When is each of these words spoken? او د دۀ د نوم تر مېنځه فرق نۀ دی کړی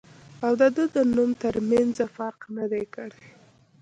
او 0.45 0.51
د 0.59 0.63
دۀ 0.75 0.85
د 0.95 0.97
نوم 1.15 1.31
تر 1.41 1.55
مېنځه 1.69 2.05
فرق 2.15 2.39
نۀ 2.55 2.65
دی 2.71 2.83
کړی 2.95 3.21